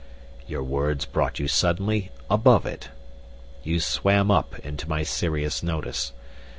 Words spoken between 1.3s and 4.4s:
you suddenly above it. You swam